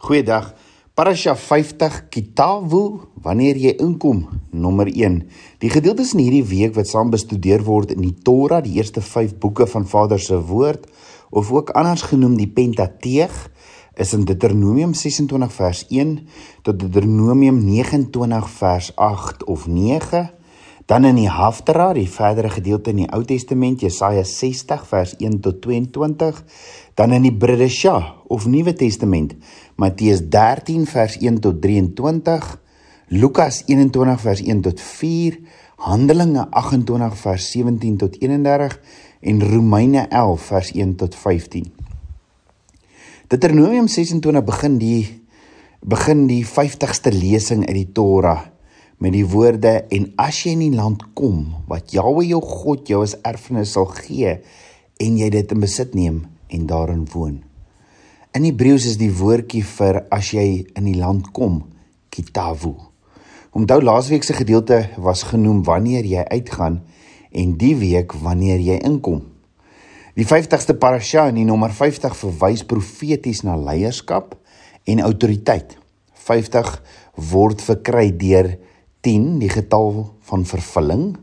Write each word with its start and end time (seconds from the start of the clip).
Goeiedag. 0.00 0.54
Parasha 0.96 1.34
50 1.36 2.08
Kitawu, 2.08 3.02
wanneer 3.20 3.58
jy 3.60 3.74
inkom, 3.84 4.22
nommer 4.48 4.88
1. 4.88 5.18
Die 5.60 5.68
gedeeltes 5.68 6.14
in 6.16 6.22
hierdie 6.22 6.46
week 6.48 6.72
wat 6.78 6.88
saam 6.88 7.10
bestudeer 7.12 7.60
word 7.66 7.92
in 7.92 8.00
die 8.00 8.14
Torah, 8.24 8.62
die 8.64 8.78
eerste 8.78 9.02
5 9.04 9.34
boeke 9.42 9.66
van 9.68 9.84
Vader 9.84 10.16
se 10.16 10.38
woord, 10.48 10.86
of 11.28 11.52
ook 11.52 11.74
anders 11.76 12.06
genoem 12.08 12.38
die 12.40 12.48
Pentateeg, 12.48 13.36
is 14.00 14.14
in 14.16 14.24
Deuteronomium 14.24 14.96
26 14.96 15.52
vers 15.58 15.84
1 15.92 16.16
tot 16.64 16.80
Deuteronomium 16.80 17.60
29 17.66 18.48
vers 18.56 18.92
8 18.96 19.44
of 19.52 19.68
9. 19.68 20.30
Dan 20.90 21.04
in 21.04 21.20
die 21.20 21.30
Haftara, 21.30 21.92
die 21.94 22.08
verdere 22.10 22.50
gedeelte 22.50 22.90
in 22.90 23.04
die 23.04 23.10
Ou 23.14 23.22
Testament, 23.22 23.78
Jesaja 23.84 24.24
60 24.26 24.82
vers 24.90 25.12
1 25.20 25.36
tot 25.44 25.60
22 25.62 26.40
Dan 26.98 27.12
in 27.14 27.28
die 27.28 27.32
Bridesha 27.32 28.16
of 28.26 28.48
Nuwe 28.50 28.74
Testament, 28.74 29.36
Matteus 29.78 30.24
13 30.28 30.88
vers 30.90 31.14
1 31.22 31.38
tot 31.40 31.62
23, 31.62 32.58
Lukas 33.14 33.62
21 33.70 34.20
vers 34.20 34.42
1 34.42 34.66
tot 34.66 34.82
4, 34.82 35.38
Handelinge 35.86 36.48
28 36.50 37.16
vers 37.22 37.48
17 37.54 37.96
tot 37.96 38.18
31 38.18 38.78
en 39.20 39.42
Romeine 39.54 40.08
11 40.10 40.50
vers 40.50 40.74
1 40.74 40.96
tot 41.00 41.14
15. 41.14 41.70
Deuteronomium 43.30 43.86
26 43.88 44.44
begin 44.44 44.78
die 44.82 45.02
begin 45.80 46.26
die 46.28 46.42
50ste 46.44 47.14
lesing 47.14 47.62
uit 47.64 47.78
die 47.78 47.92
Torah 47.96 48.49
met 49.00 49.14
die 49.16 49.24
woorde 49.24 49.72
en 49.88 50.10
as 50.20 50.42
jy 50.44 50.52
in 50.54 50.64
die 50.66 50.76
land 50.76 51.06
kom 51.16 51.46
wat 51.70 51.94
Jahwe 51.96 52.26
jou 52.28 52.42
God 52.44 52.90
jou 52.92 53.00
as 53.04 53.16
erfenis 53.24 53.72
sal 53.76 53.88
gee 53.96 54.34
en 55.00 55.16
jy 55.16 55.30
dit 55.32 55.54
in 55.54 55.62
besit 55.64 55.96
neem 55.96 56.26
en 56.52 56.66
daarin 56.68 57.06
woon. 57.14 57.40
In 58.36 58.44
Hebreëus 58.44 58.84
is 58.92 59.00
die 59.00 59.10
woordjie 59.10 59.64
vir 59.66 60.02
as 60.12 60.34
jy 60.36 60.44
in 60.76 60.86
die 60.86 60.98
land 61.00 61.32
kom, 61.34 61.62
kitavu. 62.12 62.76
Onthou 63.56 63.80
laasweek 63.82 64.22
se 64.22 64.36
gedeelte 64.36 64.84
was 65.00 65.24
genoem 65.26 65.64
wanneer 65.66 66.06
jy 66.06 66.22
uitgaan 66.30 66.82
en 67.32 67.56
die 67.58 67.74
week 67.80 68.12
wanneer 68.22 68.60
jy 68.62 68.76
inkom. 68.86 69.24
Die 70.14 70.26
50ste 70.28 70.76
parasha 70.78 71.24
in 71.30 71.40
die 71.40 71.48
nommer 71.48 71.72
50 71.72 72.14
verwys 72.18 72.66
profeties 72.68 73.42
na 73.46 73.56
leierskap 73.56 74.36
en 74.84 75.02
autoriteit. 75.06 75.78
50 76.28 76.74
word 77.32 77.62
verkry 77.64 78.10
deur 78.12 78.52
10 79.00 79.38
die 79.40 79.48
getal 79.48 80.14
van 80.28 80.44
vervulling 80.44 81.16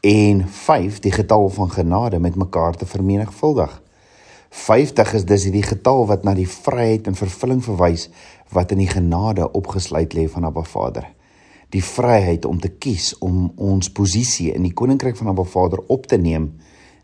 en 0.00 0.48
5 0.48 0.98
die 1.02 1.12
getal 1.12 1.48
van 1.48 1.70
genade 1.70 2.18
met 2.18 2.34
mekaar 2.34 2.76
te 2.76 2.86
vermenigvuldig. 2.86 3.82
50 4.50 5.12
is 5.12 5.24
dus 5.24 5.50
die 5.50 5.62
getal 5.62 6.06
wat 6.06 6.22
na 6.24 6.34
die 6.34 6.48
vryheid 6.48 7.06
en 7.06 7.18
vervulling 7.18 7.64
verwys 7.64 8.08
wat 8.54 8.70
in 8.72 8.78
die 8.84 8.90
genade 8.90 9.50
opgesluit 9.52 10.14
lê 10.14 10.28
van 10.30 10.46
Abba 10.46 10.62
Vader. 10.62 11.10
Die 11.68 11.84
vryheid 11.84 12.44
om 12.44 12.60
te 12.60 12.70
kies 12.70 13.18
om 13.18 13.50
ons 13.56 13.90
posisie 13.92 14.52
in 14.54 14.62
die 14.62 14.72
koninkryk 14.72 15.18
van 15.18 15.34
Abba 15.34 15.44
Vader 15.44 15.82
op 15.86 16.06
te 16.06 16.16
neem 16.16 16.52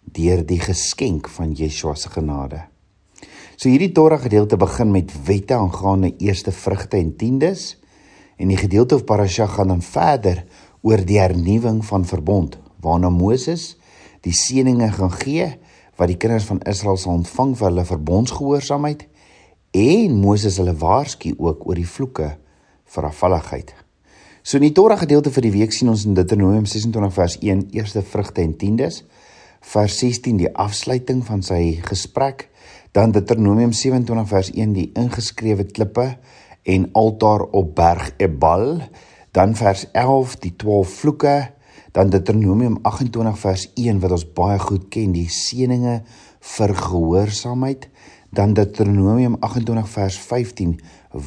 deur 0.04 0.46
die 0.46 0.60
geskenk 0.60 1.28
van 1.28 1.52
Yeshua 1.52 1.94
se 1.94 2.08
genade. 2.08 2.62
So 3.56 3.68
hierdie 3.68 3.92
Torah 3.92 4.22
gedeelte 4.22 4.56
begin 4.56 4.90
met 4.90 5.12
wette 5.26 5.54
aangaande 5.54 6.14
eerste 6.18 6.52
vrugte 6.52 6.96
en 6.96 7.16
tiendes 7.16 7.74
en 8.36 8.50
die 8.50 8.58
gedeelte 8.60 8.98
of 8.98 9.06
parasha 9.08 9.46
gaan 9.46 9.72
dan 9.74 9.82
verder 9.82 10.44
oor 10.82 11.04
die 11.04 11.20
hernuwing 11.20 11.84
van 11.84 12.04
verbond 12.04 12.58
waarna 12.84 13.10
Moses 13.10 13.74
die 14.24 14.34
seëninge 14.36 14.91
gaan 14.96 15.12
gee 15.12 15.48
wat 15.96 16.10
die 16.10 16.18
kinders 16.18 16.48
van 16.48 16.62
Israel 16.68 16.98
sal 16.98 17.20
ontvang 17.20 17.54
vir 17.58 17.70
hulle 17.70 17.86
verbondsgehoorsaamheid 17.88 19.06
en 19.74 20.18
Moses 20.20 20.58
hulle 20.62 20.74
waarsku 20.78 21.34
ook 21.38 21.66
oor 21.66 21.78
die 21.78 21.88
vloeke 21.88 22.34
vir 22.94 23.08
afvalligheid. 23.08 23.74
So 24.44 24.58
in 24.60 24.66
die 24.69 24.74
Torah 24.76 24.98
gedeelte 25.00 25.32
vir 25.32 25.46
die 25.46 25.54
week 25.54 25.72
sien 25.72 25.88
ons 25.88 26.04
in 26.04 26.14
Deuteronomium 26.14 26.66
26 26.69 27.14
vers 27.16 27.36
1 27.41 27.62
eerste 27.75 28.03
vrugte 28.04 28.42
en 28.44 28.53
tiendes, 28.60 29.03
vers 29.64 29.97
16 30.03 30.36
die 30.42 30.50
afsluiting 30.53 31.22
van 31.25 31.42
sy 31.42 31.78
gesprek, 31.86 32.50
dan 32.92 33.14
Deuteronomium 33.14 33.72
27 33.72 34.28
vers 34.30 34.50
1 34.53 34.75
die 34.76 34.91
ingeskrewe 35.00 35.64
klippe 35.64 36.10
en 36.64 36.88
altaar 36.92 37.44
op 37.52 37.75
berg 37.76 38.10
Ebal, 38.16 38.80
dan 39.34 39.54
vers 39.56 39.86
11 39.92 40.36
die 40.42 40.54
12 40.56 40.88
vloeke 40.88 41.36
dan 41.94 42.10
Deuteronomium 42.10 42.78
28 42.82 43.38
vers 43.38 43.69
1 43.78 44.00
wat 44.02 44.16
ons 44.16 44.26
baie 44.34 44.58
goed 44.58 44.88
ken, 44.91 45.12
die 45.14 45.28
seëninge 45.30 46.00
vir 46.56 46.74
gehoorsaamheid, 46.74 47.88
dan 48.34 48.56
Deuteronomium 48.58 49.36
28 49.41 49.88
vers 49.94 50.19
15 50.19 50.74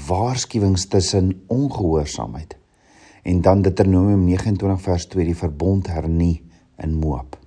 waarskuwings 0.10 0.88
tussen 0.92 1.32
ongehoorsaamheid. 1.48 2.58
En 3.24 3.42
dan 3.42 3.62
Deuteronomium 3.62 4.28
29 4.28 4.82
vers 4.82 5.08
2 5.16 5.32
die 5.32 5.40
verbond 5.40 5.88
hernie 5.88 6.44
in 6.84 7.00
Moab. 7.00 7.47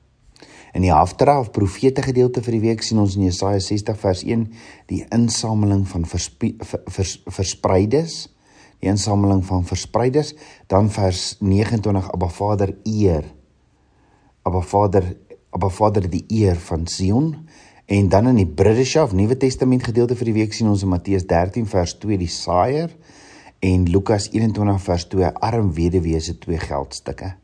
In 0.73 0.83
die 0.83 0.93
Haftara 0.93 1.41
of 1.41 1.53
profete 1.53 2.03
gedeelte 2.03 2.43
vir 2.43 2.59
die 2.59 2.67
week 2.69 2.83
sien 2.83 3.01
ons 3.03 3.17
in 3.19 3.27
Jesaja 3.27 3.61
60 3.61 3.99
vers 3.99 4.23
1 4.25 4.47
die 4.93 5.05
insameling 5.11 5.87
van 5.89 6.07
verspreides 6.07 8.29
die 8.81 8.89
insameling 8.89 9.45
van 9.45 9.65
verspreides, 9.65 10.35
dan 10.67 10.91
vers 10.91 11.37
29 11.41 12.13
Abba 12.13 12.29
Vader 12.29 12.75
eer. 12.85 13.25
Abba 14.43 14.61
Vader, 14.61 15.17
Abba 15.51 15.69
Vader 15.69 16.09
die 16.09 16.25
eer 16.29 16.57
van 16.57 16.87
Sion 16.87 17.35
en 17.91 18.09
dan 18.09 18.31
in 18.31 18.39
die 18.39 18.47
Bridesha 18.47 19.03
of 19.03 19.13
Nuwe 19.13 19.37
Testament 19.37 19.83
gedeelte 19.85 20.17
vir 20.17 20.31
die 20.31 20.37
week 20.39 20.55
sien 20.55 20.71
ons 20.71 20.85
in 20.87 20.93
Matteus 20.93 21.27
13 21.29 21.67
vers 21.69 21.97
2 22.01 22.21
die 22.21 22.31
saaier 22.31 22.93
en 23.67 23.85
Lukas 23.91 24.29
21 24.31 24.79
vers 24.85 25.09
2 25.13 25.33
arm 25.43 25.73
weduwee 25.77 26.21
se 26.23 26.37
twee 26.39 26.61
geldstukke. 26.63 27.35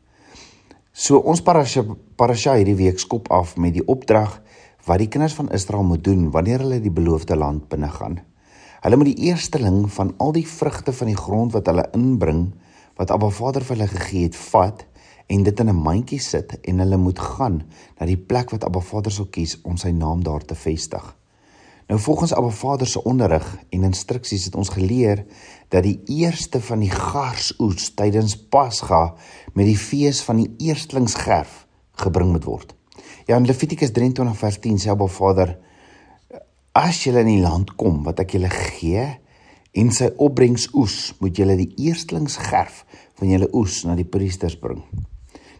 So 0.97 1.19
ons 1.29 1.43
parasha 1.45 1.83
parasha 2.17 2.55
hierdie 2.57 2.79
week 2.79 2.97
skop 2.97 3.27
af 3.29 3.51
met 3.61 3.75
die 3.75 3.83
opdrag 3.85 4.39
wat 4.87 4.97
die 4.97 5.09
kinders 5.13 5.35
van 5.37 5.51
Israel 5.53 5.83
moet 5.85 6.01
doen 6.01 6.31
wanneer 6.33 6.63
hulle 6.63 6.79
die 6.81 6.93
beloofde 6.93 7.37
land 7.37 7.67
binne 7.69 7.91
gaan. 7.93 8.15
Hulle 8.81 8.97
moet 8.97 9.11
die 9.11 9.27
eersteling 9.29 9.83
van 9.93 10.15
al 10.17 10.33
die 10.33 10.47
vrugte 10.49 10.95
van 10.97 11.11
die 11.11 11.19
grond 11.19 11.53
wat 11.53 11.69
hulle 11.69 11.85
inbring, 11.93 12.47
wat 12.97 13.13
Abba 13.13 13.29
Vader 13.29 13.61
vir 13.67 13.75
hulle 13.75 13.89
gegee 13.91 14.25
het, 14.25 14.39
vat 14.47 14.87
en 15.29 15.45
dit 15.45 15.61
in 15.61 15.69
'n 15.69 15.83
mandjie 15.85 16.19
sit 16.19 16.57
en 16.63 16.81
hulle 16.81 16.97
moet 16.97 17.19
gaan 17.19 17.61
na 17.99 18.09
die 18.09 18.17
plek 18.17 18.49
wat 18.49 18.65
Abba 18.65 18.81
Vader 18.81 19.11
sou 19.11 19.27
kies 19.29 19.53
om 19.61 19.77
sy 19.77 19.93
naam 19.93 20.23
daar 20.23 20.41
te 20.41 20.55
vestig. 20.55 21.13
Nou 21.87 21.99
volgens 21.99 22.33
Abba 22.33 22.49
Vader 22.49 22.87
se 22.87 23.03
onderrig 23.03 23.57
en 23.69 23.83
instruksies 23.83 24.45
het 24.45 24.55
ons 24.55 24.69
geleer 24.69 25.25
dat 25.73 25.83
die 25.83 25.99
eerste 26.21 26.61
van 26.63 26.81
die 26.83 26.91
garsoes 26.91 27.91
tydens 27.97 28.37
Pasga 28.37 29.15
met 29.53 29.67
die 29.67 29.77
fees 29.77 30.21
van 30.23 30.41
die 30.41 30.69
eerstlingsgerf 30.69 31.65
gebring 32.03 32.31
moet 32.31 32.47
word. 32.47 32.73
Ja 33.27 33.35
in 33.35 33.47
Levitikus 33.47 33.91
23 33.91 34.37
vers 34.39 34.59
10 34.63 34.83
sê 34.83 34.93
Abba 34.93 35.09
Vader 35.11 35.57
As 36.77 36.99
julle 37.01 37.23
in 37.25 37.31
die 37.31 37.41
land 37.41 37.71
kom 37.79 38.03
wat 38.05 38.19
ek 38.21 38.35
julle 38.35 38.51
gee 38.53 39.01
en 39.77 39.89
sy 39.93 40.11
opbrengsoes, 40.21 41.15
moet 41.21 41.37
julle 41.37 41.55
die 41.57 41.71
eerstlingsgerf 41.87 42.83
van 43.17 43.31
julle 43.31 43.49
oes 43.57 43.79
na 43.85 43.95
die 43.97 44.05
priesters 44.05 44.55
bring. 44.61 44.83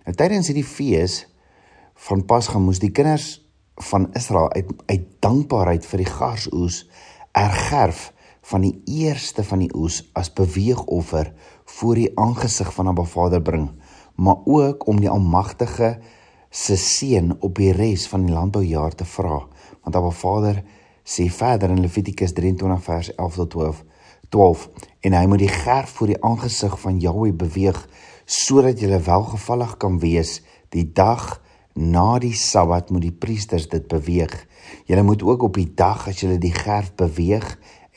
Nou 0.06 0.14
tydens 0.18 0.52
hierdie 0.52 0.66
fees 0.66 1.24
van 2.08 2.22
Pasga 2.30 2.62
moes 2.62 2.82
die 2.82 2.94
kinders 2.94 3.40
van 3.90 4.08
Israel 4.18 4.52
uit 4.54 4.70
uit 4.90 5.10
dankbaarheid 5.26 5.86
vir 5.90 6.04
die 6.04 6.10
garsoes 6.10 6.84
ergerf 7.38 8.12
van 8.48 8.64
die 8.64 8.76
eerste 8.86 9.44
van 9.44 9.60
die 9.66 9.72
oes 9.76 10.02
as 10.16 10.30
beweegoffer 10.34 11.34
voor 11.78 12.00
die 12.00 12.12
aangesig 12.16 12.70
van 12.74 12.88
Abba 12.88 13.04
Vader 13.04 13.42
bring, 13.42 13.70
maar 14.16 14.46
ook 14.46 14.88
om 14.88 15.02
die 15.04 15.10
Almagtige 15.12 15.98
se 16.50 16.78
seën 16.80 17.34
op 17.44 17.60
die 17.60 17.74
res 17.76 18.08
van 18.08 18.24
die 18.26 18.34
landboujaar 18.34 18.96
te 18.96 19.06
vra, 19.06 19.42
want 19.84 19.96
Abba 19.96 20.14
Vader 20.16 20.62
sê 21.08 21.28
verder 21.32 21.72
in 21.76 21.84
Levitikus 21.84 22.34
23 22.36 22.84
vers 22.84 23.12
11 23.16 23.42
tot 23.42 23.50
12 23.56 23.84
12 24.30 24.70
en 25.08 25.16
hy 25.16 25.26
moet 25.32 25.44
die 25.44 25.52
gerf 25.52 25.94
voor 26.00 26.12
die 26.12 26.22
aangesig 26.24 26.80
van 26.82 27.00
Jahweh 27.04 27.36
beweeg 27.36 27.80
sodat 28.26 28.80
jy 28.84 29.00
welgevallig 29.04 29.78
kan 29.80 30.00
wees 30.04 30.42
die 30.76 30.84
dag 30.84 31.38
na 31.78 32.18
die 32.20 32.34
Sabbat 32.36 32.90
moet 32.90 33.06
die 33.06 33.14
priesters 33.14 33.68
dit 33.70 33.86
beweeg. 33.88 34.34
Jy 34.90 35.02
moet 35.06 35.22
ook 35.24 35.44
op 35.46 35.60
die 35.60 35.70
dag 35.78 36.08
as 36.10 36.24
jy 36.24 36.40
die 36.42 36.54
gerf 36.56 36.90
beweeg 36.98 37.46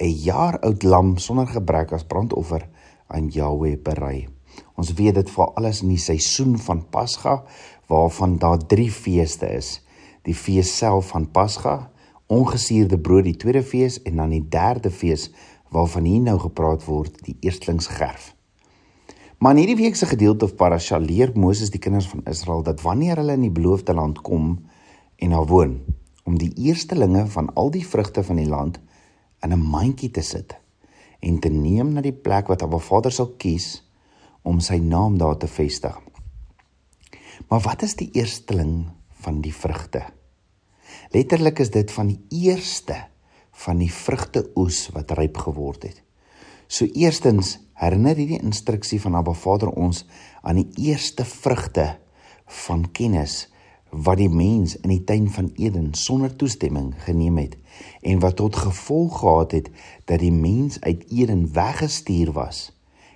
'n 0.00 0.14
jaar 0.25 0.58
oud 0.61 0.82
lam 0.82 1.17
sonder 1.19 1.47
gebrek 1.47 1.93
as 1.93 2.05
brandoffer 2.05 2.69
aan 3.06 3.29
Jahweh 3.29 3.76
berei 3.82 4.29
ons 4.75 4.93
weet 4.93 5.14
dit 5.14 5.31
val 5.31 5.55
alles 5.55 5.82
in 5.82 5.88
die 5.88 6.05
seisoen 6.11 6.58
van 6.58 6.88
Pasga 6.91 7.44
waarvan 7.87 8.38
daar 8.38 8.58
3 8.58 8.91
feeste 8.91 9.47
is 9.47 9.81
die 10.23 10.35
fees 10.35 10.76
self 10.76 11.12
van 11.14 11.31
Pasga 11.31 11.91
ongesuurde 12.31 12.99
brood 12.99 13.25
die 13.26 13.37
tweede 13.37 13.62
fees 13.62 14.02
en 14.06 14.20
dan 14.23 14.31
die 14.31 14.44
derde 14.49 14.91
fees 14.91 15.31
waarvan 15.75 16.06
hier 16.06 16.23
nou 16.23 16.37
gepraat 16.38 16.85
word 16.87 17.17
die 17.26 17.37
eerstlingsgerf. 17.41 18.35
Maar 19.38 19.56
in 19.56 19.62
hierdie 19.62 19.79
week 19.81 19.96
se 19.96 20.06
gedeelte 20.06 20.44
of 20.44 20.55
parasha 20.55 20.99
leer 20.99 21.32
Moses 21.35 21.73
die 21.75 21.81
kinders 21.82 22.08
van 22.11 22.23
Israel 22.31 22.62
dat 22.62 22.82
wanneer 22.85 23.23
hulle 23.23 23.38
in 23.38 23.46
die 23.46 23.55
beloofde 23.55 23.94
land 23.94 24.20
kom 24.26 24.53
en 25.17 25.35
daar 25.35 25.49
woon 25.49 25.79
om 26.29 26.37
die 26.38 26.53
eerstelinge 26.69 27.26
van 27.32 27.49
al 27.55 27.70
die 27.75 27.87
vrugte 27.87 28.23
van 28.23 28.37
die 28.37 28.49
land 28.49 28.79
in 29.43 29.53
'n 29.53 29.63
mandjie 29.71 30.11
te 30.11 30.23
sit 30.23 30.57
en 31.21 31.39
te 31.41 31.49
neem 31.49 31.93
na 31.93 32.01
die 32.01 32.17
plek 32.17 32.49
wat 32.49 32.63
Abba 32.63 32.79
Vader 32.79 33.13
sal 33.13 33.35
kies 33.37 33.83
om 34.43 34.61
sy 34.61 34.77
naam 34.77 35.19
daar 35.19 35.37
te 35.37 35.47
vestig. 35.47 35.97
Maar 37.49 37.61
wat 37.61 37.83
is 37.83 37.95
die 37.97 38.11
eersteling 38.13 38.89
van 39.23 39.41
die 39.41 39.55
vrugte? 39.55 40.05
Letterlik 41.11 41.59
is 41.59 41.71
dit 41.71 41.91
van 41.91 42.07
die 42.07 42.21
eerste 42.29 43.11
van 43.53 43.79
die 43.79 43.93
vrugteoes 43.93 44.89
wat 44.95 45.11
ryp 45.11 45.37
geword 45.37 45.83
het. 45.83 46.03
So 46.71 46.87
eerstens 46.87 47.59
herinner 47.75 48.17
hierdie 48.17 48.41
instruksie 48.41 49.01
van 49.01 49.15
Abba 49.15 49.33
Vader 49.33 49.69
ons 49.69 50.05
aan 50.43 50.63
die 50.63 50.87
eerste 50.89 51.25
vrugte 51.25 51.99
van 52.47 52.87
kennis 52.93 53.50
wat 53.91 54.17
die 54.17 54.29
mens 54.29 54.77
in 54.77 54.89
die 54.89 55.05
tuin 55.05 55.31
van 55.31 55.51
Eden 55.55 55.95
sonder 55.95 56.37
toestemming 56.37 56.95
geneem 57.05 57.39
het 57.39 57.57
en 58.01 58.19
wat 58.19 58.37
tot 58.37 58.57
gevolg 58.57 59.19
gehad 59.19 59.53
het 59.53 59.71
dat 60.05 60.19
die 60.19 60.33
mens 60.33 60.81
uit 60.81 61.05
Eden 61.11 61.53
weggestuur 61.53 62.33
was 62.33 62.71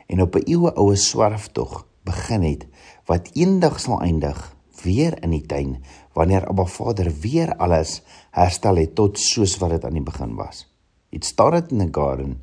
en 0.06 0.22
op 0.22 0.34
'n 0.34 0.48
eeue 0.50 0.74
oue 0.74 0.96
swerftog 0.96 1.86
begin 2.02 2.42
het 2.42 2.66
wat 3.04 3.30
eendag 3.32 3.80
sal 3.80 4.00
eindig 4.00 4.56
weer 4.82 5.22
in 5.22 5.30
die 5.30 5.46
tuin 5.46 5.76
wanneer 6.12 6.46
Abba 6.48 6.64
Vader 6.64 7.10
weer 7.20 7.56
alles 7.56 8.02
herstel 8.30 8.76
het 8.76 8.94
tot 8.94 9.18
soos 9.18 9.56
wat 9.58 9.70
dit 9.70 9.84
aan 9.84 9.98
die 9.98 10.04
begin 10.04 10.34
was. 10.34 10.64
It 11.10 11.24
started 11.24 11.72
in 11.72 11.80
a 11.80 11.88
garden 11.90 12.40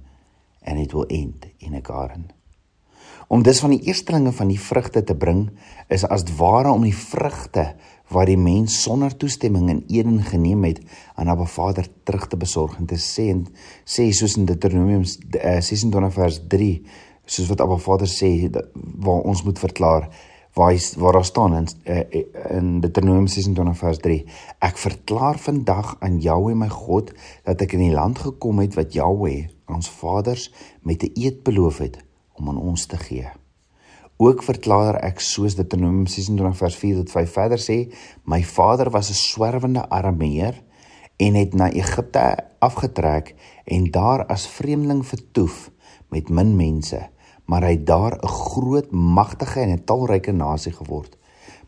and 0.63 0.79
it 0.79 0.91
will 0.91 1.07
end 1.07 1.47
in 1.57 1.75
a 1.75 1.81
garden. 1.83 2.29
Om 3.27 3.43
dus 3.43 3.59
van 3.59 3.69
die 3.69 3.81
eerstelinge 3.87 4.31
van 4.31 4.47
die 4.51 4.59
vrugte 4.59 5.03
te 5.03 5.15
bring 5.15 5.49
is 5.87 6.03
as 6.03 6.23
ware 6.37 6.71
om 6.71 6.83
die 6.83 6.95
vrugte 6.95 7.75
wat 8.11 8.27
die 8.27 8.37
mens 8.39 8.81
sonder 8.83 9.13
toestemming 9.17 9.69
in 9.69 9.83
Eden 9.87 10.19
geneem 10.23 10.63
het 10.67 10.81
aan 11.15 11.31
Abba 11.31 11.45
Vader 11.45 11.87
terug 12.03 12.27
te 12.27 12.37
besorg 12.37 12.77
en 12.77 12.85
te 12.85 12.99
sê 12.99 13.29
en 13.31 13.45
sê 13.85 14.09
soos 14.11 14.35
in 14.39 14.45
Deuteronomium 14.49 15.05
26 15.05 15.95
eh, 15.95 16.11
vers 16.17 16.41
3 16.51 16.69
soos 17.25 17.47
wat 17.51 17.63
Abba 17.63 17.79
Vader 17.79 18.11
sê 18.11 18.33
waar 18.51 19.23
ons 19.23 19.43
moet 19.47 19.59
verklaar 19.59 20.09
waar 20.53 20.73
hy, 20.73 20.79
waar 20.99 21.15
daar 21.15 21.25
staan 21.25 21.55
in 21.55 21.67
eh, 21.83 22.23
in 22.57 22.79
Deuteronomium 22.83 23.27
26 23.31 23.77
vers 23.79 24.01
3 24.03 24.17
ek 24.67 24.81
verklaar 24.85 25.39
vandag 25.39 25.95
aan 25.99 26.19
Jahweh 26.19 26.57
my 26.57 26.69
God 26.71 27.13
dat 27.47 27.63
ek 27.63 27.77
in 27.77 27.85
die 27.87 27.95
land 27.95 28.19
gekom 28.19 28.59
het 28.63 28.75
wat 28.79 28.97
Jahweh 28.97 29.47
ons 29.71 29.87
vaders 30.01 30.49
met 30.83 31.03
'n 31.03 31.15
eed 31.15 31.43
beloof 31.47 31.79
het 31.87 32.03
om 32.35 32.49
aan 32.49 32.59
ons 32.59 32.85
te 32.85 32.97
gee 32.97 33.40
ook 34.21 34.43
verklaar 34.45 34.99
ek 35.01 35.23
soos 35.25 35.55
Deuteronomium 35.57 36.07
26 36.07 36.57
vers 36.57 36.75
4 36.83 36.99
tot 37.01 37.13
5 37.15 37.37
verder 37.37 37.61
sê 37.61 37.77
my 38.23 38.43
vader 38.43 38.91
was 38.93 39.09
'n 39.09 39.17
swerwende 39.17 39.83
arameer 39.89 40.61
en 41.17 41.33
het 41.35 41.53
na 41.53 41.71
Egipte 41.71 42.37
afgetrek 42.59 43.35
en 43.65 43.91
daar 43.91 44.25
as 44.25 44.47
vreemdeling 44.47 45.05
vertoef 45.05 45.71
met 46.09 46.29
min 46.29 46.55
mense 46.55 47.01
maar 47.51 47.65
hy 47.67 47.73
het 47.75 47.85
daar 47.85 48.15
'n 48.15 48.27
groot, 48.27 48.91
magtige 48.91 49.59
en 49.59 49.69
'n 49.69 49.83
talryke 49.83 50.31
nasie 50.31 50.71
geword. 50.71 51.17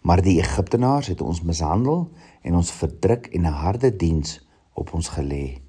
Maar 0.01 0.21
die 0.21 0.39
Egiptenaars 0.39 1.07
het 1.07 1.21
ons 1.21 1.41
mishandel 1.41 2.11
en 2.41 2.55
ons 2.55 2.71
verdruk 2.71 3.25
en 3.25 3.41
'n 3.41 3.59
harde 3.63 3.95
diens 3.95 4.47
op 4.73 4.93
ons 4.93 5.09
gelê. 5.09 5.61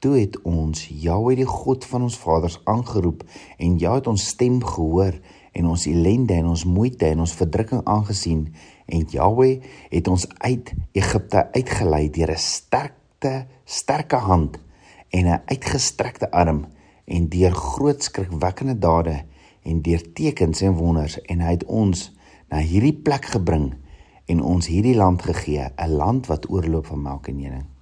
Toe 0.00 0.14
het 0.16 0.38
ons 0.48 0.86
Jahwe 0.88 1.34
die 1.36 1.44
God 1.44 1.84
van 1.84 2.06
ons 2.06 2.14
vaders 2.16 2.54
aangeroep 2.64 3.20
en 3.60 3.74
Jahwe 3.76 3.98
het 3.98 4.06
ons 4.08 4.28
stem 4.32 4.56
gehoor 4.64 5.18
en 5.52 5.66
ons 5.68 5.82
ellende 5.90 6.38
en 6.40 6.46
ons 6.54 6.62
moeite 6.64 7.04
en 7.04 7.20
ons 7.20 7.34
verdrukking 7.36 7.82
aangesien 7.84 8.46
en 8.88 9.02
Jahwe 9.12 9.58
het 9.90 10.08
ons 10.08 10.24
uit 10.38 10.72
Egipte 10.96 11.42
uitgelei 11.52 12.06
deur 12.14 12.32
'n 12.32 12.40
sterkte 12.40 13.34
sterke 13.64 14.16
hand 14.16 14.56
en 15.12 15.26
'n 15.26 15.42
uitgestrekte 15.52 16.30
arm 16.30 16.64
en 17.04 17.28
deur 17.28 17.52
groot 17.52 18.02
skrikwekkende 18.02 18.78
dade 18.78 19.24
en 19.62 19.82
deur 19.82 20.12
tekens 20.12 20.62
en 20.62 20.80
wonders 20.80 21.20
en 21.20 21.40
hy 21.40 21.50
het 21.50 21.64
ons 21.64 22.08
na 22.48 22.58
hierdie 22.58 22.96
plek 22.96 23.24
gebring 23.24 23.74
en 24.26 24.42
ons 24.42 24.66
hierdie 24.66 24.96
land 24.96 25.22
gegee, 25.22 25.68
'n 25.76 25.90
land 25.90 26.26
wat 26.26 26.48
oorloop 26.50 26.86
van 26.86 27.02
melk 27.02 27.28
en 27.28 27.34
honing. 27.34 27.79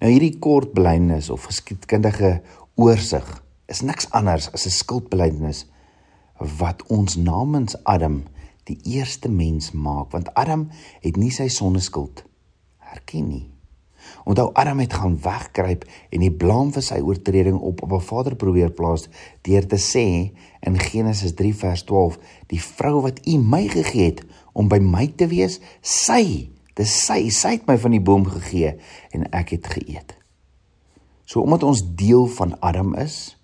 Nou 0.00 0.10
hierdie 0.12 0.38
kort 0.38 0.72
belydenis 0.72 1.30
of 1.30 1.48
geskiedkundige 1.50 2.40
oorsig 2.74 3.26
is 3.66 3.82
niks 3.82 4.10
anders 4.10 4.52
as 4.52 4.66
'n 4.66 4.70
skuldbelydenis 4.70 5.66
wat 6.58 6.82
ons 6.86 7.16
namens 7.16 7.76
Adam 7.84 8.22
die 8.64 8.78
eerste 8.84 9.28
mens 9.28 9.72
maak 9.72 10.10
want 10.12 10.34
Adam 10.34 10.68
het 11.00 11.16
nie 11.16 11.30
sy 11.30 11.48
sondeskuld 11.48 12.24
herken 12.78 13.28
nie. 13.28 13.46
Onthou 14.24 14.50
Adam 14.52 14.78
het 14.78 14.92
gaan 14.92 15.18
wegkruip 15.20 15.84
en 16.10 16.20
die 16.20 16.32
blame 16.32 16.72
vir 16.72 16.84
sy 16.84 16.98
oortreding 17.04 17.58
op 17.58 17.82
op 17.82 17.92
'n 17.92 18.06
vader 18.10 18.36
probeer 18.36 18.70
plaas 18.70 19.08
deur 19.42 19.66
te 19.66 19.76
sê 19.76 20.06
in 20.60 20.78
Genesis 20.78 21.34
3 21.34 21.54
vers 21.54 21.82
12: 21.82 22.18
"Die 22.46 22.62
vrou 22.62 23.00
wat 23.00 23.26
U 23.26 23.38
my 23.38 23.68
gegee 23.68 24.04
het 24.04 24.24
om 24.52 24.68
by 24.68 24.78
my 24.78 25.06
te 25.06 25.26
wees, 25.26 25.60
sy, 25.80 26.50
dis 26.78 26.94
sy, 27.06 27.26
sy 27.34 27.56
het 27.56 27.66
my 27.68 27.76
van 27.80 27.94
die 27.96 28.02
boom 28.02 28.24
gegee 28.28 28.76
en 29.12 29.26
ek 29.34 29.56
het 29.56 29.66
geëet." 29.74 30.14
So 31.28 31.42
omdat 31.44 31.66
ons 31.66 31.82
deel 31.84 32.26
van 32.38 32.56
Adam 32.64 32.94
is, 32.96 33.36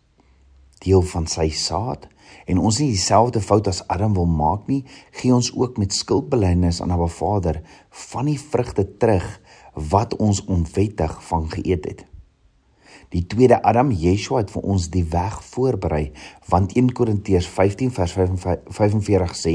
deel 0.85 1.03
van 1.03 1.27
sy 1.29 1.51
saad 1.53 2.09
en 2.49 2.61
ons 2.61 2.79
nie 2.81 2.93
dieselfde 2.93 3.41
fout 3.45 3.69
as 3.69 3.83
Adam 3.93 4.15
wil 4.17 4.29
maak 4.29 4.67
nie, 4.69 4.83
gee 5.17 5.35
ons 5.35 5.51
ook 5.53 5.79
met 5.81 5.93
skuldbelydenis 5.93 6.81
aan 6.83 6.93
Abba 6.93 7.09
Vader 7.13 7.61
van 8.09 8.29
die 8.29 8.41
vrugte 8.41 8.87
terug 9.01 9.27
wat 9.75 10.17
ons 10.17 10.45
onwettig 10.45 11.17
van 11.29 11.49
geëet 11.51 11.89
het. 11.91 12.05
Die 13.15 13.23
tweede 13.31 13.61
Adam, 13.63 13.93
Yeshua 13.95 14.41
het 14.43 14.51
vir 14.51 14.65
ons 14.67 14.89
die 14.91 15.05
weg 15.13 15.37
voorberei, 15.53 16.09
want 16.51 16.75
1 16.75 16.91
Korintiërs 16.99 17.47
15 17.47 17.93
vers 17.95 18.15
45 18.17 19.37
sê, 19.39 19.55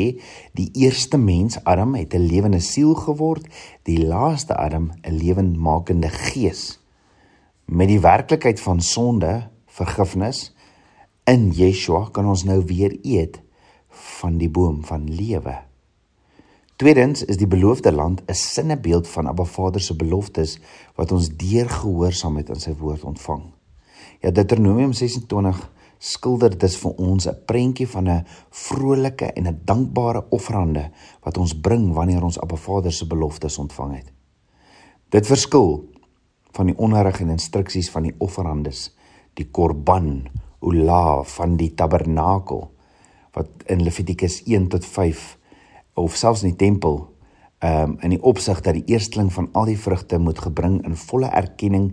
die 0.56 0.70
eerste 0.80 1.20
mens 1.20 1.60
Adam 1.68 1.98
het 2.00 2.16
'n 2.16 2.24
lewende 2.32 2.62
siel 2.64 2.96
geword, 2.96 3.48
die 3.84 4.00
laaste 4.00 4.56
Adam 4.56 4.92
'n 5.04 5.12
lewendmakende 5.12 6.10
gees. 6.10 6.80
Met 7.66 7.88
die 7.88 8.00
werklikheid 8.00 8.60
van 8.60 8.82
sonde, 8.82 9.50
vergifnis 9.68 10.56
in 11.26 11.52
Yeshua 11.52 12.10
kan 12.12 12.26
ons 12.26 12.44
nou 12.44 12.64
weer 12.66 12.98
eet 13.04 13.42
van 13.90 14.38
die 14.38 14.50
boom 14.50 14.86
van 14.86 15.04
lewe. 15.14 15.69
Tweedens 16.80 17.26
is 17.28 17.36
die 17.36 17.48
beloofde 17.48 17.92
land 17.92 18.22
'n 18.26 18.34
sinnebeeld 18.34 19.08
van 19.08 19.28
Abba 19.28 19.44
Vader 19.44 19.82
se 19.82 19.96
beloftes 19.96 20.60
wat 20.96 21.12
ons 21.12 21.28
deur 21.36 21.70
gehoorsaamheid 21.70 22.50
aan 22.50 22.60
sy 22.60 22.72
woord 22.80 23.04
ontvang. 23.04 23.42
Ja 24.22 24.32
Deuteronomium 24.32 24.94
26 24.94 25.72
skilder 25.98 26.58
dit 26.58 26.76
vir 26.76 26.92
ons 26.92 27.28
'n 27.28 27.36
prentjie 27.46 27.88
van 27.88 28.10
'n 28.10 28.26
vrolike 28.50 29.26
en 29.26 29.48
'n 29.48 29.62
dankbare 29.66 30.24
offerande 30.30 30.92
wat 31.22 31.38
ons 31.38 31.60
bring 31.60 31.94
wanneer 31.94 32.24
ons 32.24 32.40
Abba 32.40 32.56
Vader 32.56 32.92
se 32.92 33.08
beloftes 33.08 33.58
ontvang 33.58 33.96
het. 33.96 34.12
Dit 35.10 35.28
verskil 35.28 35.90
van 36.52 36.66
die 36.66 36.78
onderrig 36.78 37.20
en 37.20 37.30
instruksies 37.30 37.90
van 37.90 38.04
die 38.04 38.16
offerandes, 38.18 38.96
die 39.34 39.52
korban, 39.52 40.30
ula 40.62 41.24
van 41.24 41.56
die 41.58 41.74
tabernakel 41.74 42.72
wat 43.32 43.48
in 43.66 43.84
Levitikus 43.84 44.44
1 44.46 44.68
tot 44.68 44.86
of 46.00 46.16
selfs 46.16 46.44
in 46.44 46.54
die 46.54 46.62
tempel 46.66 47.02
um, 47.60 47.98
in 48.02 48.16
die 48.16 48.22
opsig 48.22 48.62
dat 48.66 48.78
die 48.78 48.88
eersteling 48.94 49.32
van 49.34 49.50
al 49.52 49.70
die 49.70 49.80
vrugte 49.80 50.20
moet 50.20 50.40
gebring 50.40 50.80
in 50.88 50.96
volle 50.96 51.28
erkenning 51.28 51.92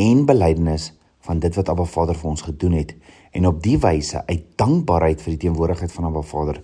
en 0.00 0.24
belydenis 0.26 0.92
van 1.26 1.38
dit 1.38 1.54
wat 1.54 1.68
Abba 1.68 1.84
Vader 1.84 2.18
vir 2.18 2.30
ons 2.30 2.46
gedoen 2.48 2.78
het 2.80 2.94
en 3.32 3.46
op 3.46 3.62
die 3.62 3.78
wyse 3.80 4.24
uit 4.26 4.46
dankbaarheid 4.60 5.22
vir 5.22 5.36
die 5.36 5.42
teenwoordigheid 5.46 5.92
van 5.92 6.08
Abba 6.10 6.22
Vader 6.26 6.62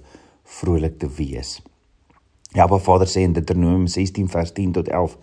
vrolik 0.58 0.98
te 0.98 1.08
wees. 1.18 1.58
Ja, 2.56 2.64
Abba 2.64 2.78
Vader 2.80 3.08
sê 3.08 3.22
in 3.26 3.36
Deuteronomium 3.36 3.86
16 3.86 4.28
vers 4.32 4.52
10 4.56 4.72
tot 4.80 4.88
11, 4.88 5.16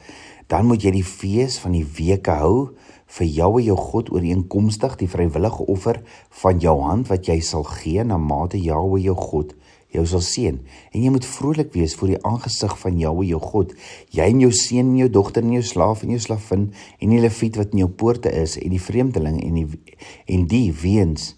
dan 0.47 0.67
moet 0.69 0.83
jy 0.85 0.93
die 0.93 1.05
fees 1.05 1.57
van 1.59 1.73
die 1.73 1.85
weke 1.97 2.37
hou 2.37 2.75
vir 3.17 3.27
en 3.27 3.65
jou 3.65 3.77
God 3.77 4.11
ooreenkomstig 4.13 4.97
die 5.01 5.09
vrywillige 5.09 5.65
offer 5.71 6.01
van 6.41 6.61
jou 6.61 6.75
hand 6.85 7.09
wat 7.09 7.27
jy 7.29 7.39
sal 7.41 7.65
gee 7.67 8.03
na 8.05 8.17
mate 8.21 8.61
en 8.61 9.01
jou 9.01 9.17
God 9.17 9.55
jou 9.95 10.05
sal 10.09 10.23
seën. 10.23 10.59
En 10.91 11.03
jy 11.03 11.11
moet 11.13 11.25
vrolik 11.27 11.73
wees 11.75 11.95
voor 11.95 12.13
die 12.13 12.21
aangesig 12.27 12.75
van 12.81 12.99
Jahwe 12.99 13.25
jou 13.29 13.39
God. 13.41 13.73
Jy 14.15 14.27
en 14.33 14.43
jou 14.43 14.51
seun 14.55 14.91
en 14.91 14.99
jou 14.99 15.09
dogter 15.09 15.43
en 15.43 15.55
jou 15.57 15.63
slaaf 15.65 16.03
en 16.05 16.13
jou 16.15 16.21
slavin 16.21 16.69
en 16.99 17.15
die 17.15 17.23
leviet 17.23 17.57
wat 17.59 17.73
in 17.75 17.85
jou 17.85 17.89
poorte 17.89 18.31
is 18.31 18.57
en 18.61 18.75
die 18.75 18.81
vreemdeling 18.81 19.41
en 19.43 19.59
die 19.61 19.97
en 20.31 20.47
die 20.51 20.69
weens 20.83 21.33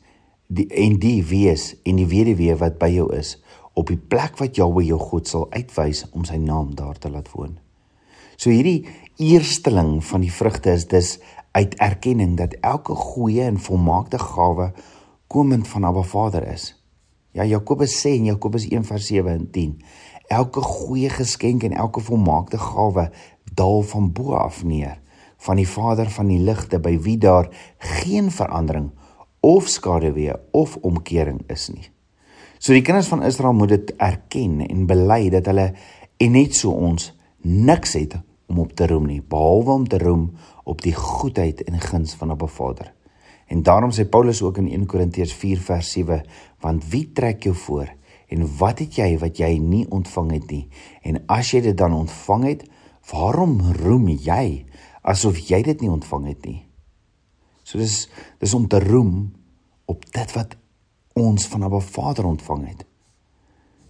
die 0.48 0.68
en 0.72 0.96
die 1.04 1.20
wees 1.28 1.74
en 1.84 2.00
die 2.00 2.08
weduwee 2.08 2.56
wat 2.60 2.78
by 2.80 2.90
jou 2.94 3.10
is 3.16 3.36
op 3.78 3.92
die 3.92 4.00
plek 4.00 4.40
wat 4.42 4.58
Jahwe 4.58 4.86
jou 4.88 5.00
God 5.02 5.28
sal 5.30 5.48
uitwys 5.54 6.06
om 6.14 6.26
sy 6.26 6.40
naam 6.42 6.74
daar 6.76 6.98
te 6.98 7.12
laat 7.14 7.30
woon. 7.36 7.58
So 8.38 8.50
hierdie 8.54 8.88
eersteling 9.22 10.00
van 10.06 10.24
die 10.24 10.34
vrugte 10.34 10.74
is 10.74 10.88
dus 10.90 11.18
uit 11.58 11.76
erkenning 11.82 12.38
dat 12.38 12.58
elke 12.62 12.96
goeie 12.96 13.46
en 13.50 13.60
volmaakte 13.62 14.20
gawe 14.22 14.72
komend 15.28 15.68
van 15.68 15.86
Abba 15.90 16.06
Vader 16.06 16.46
is 16.54 16.77
Ja 17.38 17.46
Jakobus 17.46 17.94
sê 18.02 18.16
in 18.18 18.26
Jakobus 18.26 18.66
1:7 18.66 19.28
en 19.30 19.50
10 19.52 19.82
elke 20.28 20.62
goeie 20.62 21.10
geskenk 21.10 21.64
en 21.64 21.76
elke 21.78 22.02
volmaakte 22.02 22.58
gawe 22.58 23.12
daal 23.54 23.82
van 23.82 24.08
bo 24.12 24.34
af 24.34 24.64
neer 24.64 24.98
van 25.38 25.56
die 25.62 25.68
Vader 25.70 26.10
van 26.10 26.32
die 26.34 26.40
ligte 26.40 26.80
by 26.80 26.96
wie 27.06 27.18
daar 27.18 27.52
geen 27.78 28.32
verandering 28.32 28.90
of 29.40 29.70
skaduwee 29.70 30.34
of 30.52 30.80
omkering 30.82 31.44
is 31.54 31.70
nie. 31.70 31.86
So 32.58 32.74
die 32.74 32.82
kinders 32.82 33.08
van 33.08 33.22
Israel 33.24 33.54
moet 33.54 33.70
dit 33.70 33.94
erken 34.02 34.66
en 34.66 34.88
bely 34.90 35.30
dat 35.30 35.46
hulle 35.46 35.74
en 36.18 36.32
net 36.32 36.58
so 36.58 36.74
ons 36.74 37.12
niks 37.46 37.94
het 37.94 38.18
om 38.50 38.66
op 38.66 38.74
te 38.74 38.90
roem 38.90 39.06
nie 39.06 39.22
behalwe 39.22 39.78
om 39.78 39.88
te 39.88 40.02
roem 40.02 40.32
op 40.66 40.82
die 40.82 40.98
goedheid 40.98 41.62
en 41.70 41.80
guns 41.80 42.18
van 42.18 42.34
'n 42.34 42.48
Vader. 42.48 42.97
En 43.48 43.64
daarom 43.64 43.92
sê 43.92 44.04
Paulus 44.10 44.42
ook 44.42 44.58
in 44.58 44.68
1 44.68 44.86
Korintiërs 44.86 45.34
4 45.34 45.62
vers 45.62 45.92
7, 45.92 46.24
want 46.60 46.88
wie 46.92 47.12
trek 47.12 47.44
jou 47.44 47.56
voor 47.56 47.94
en 48.28 48.44
wat 48.58 48.80
het 48.84 48.98
jy 49.00 49.14
wat 49.22 49.40
jy 49.40 49.54
nie 49.64 49.86
ontvang 49.88 50.32
het 50.36 50.50
nie? 50.52 50.66
En 51.02 51.22
as 51.32 51.54
jy 51.56 51.62
dit 51.64 51.78
dan 51.78 51.94
ontvang 51.96 52.44
het, 52.44 52.66
waarom 53.12 53.62
roem 53.80 54.10
jy 54.12 54.66
asof 55.02 55.40
jy 55.48 55.62
dit 55.64 55.82
nie 55.82 55.92
ontvang 55.92 56.26
het 56.28 56.46
nie? 56.46 56.60
So 57.64 57.80
dis 57.80 58.10
dis 58.40 58.54
om 58.54 58.68
te 58.68 58.82
roem 58.84 59.32
op 59.88 60.04
dit 60.12 60.36
wat 60.36 60.58
ons 61.16 61.48
van 61.48 61.64
'n 61.64 61.82
Vader 61.82 62.26
ontvang 62.26 62.68
het. 62.68 62.86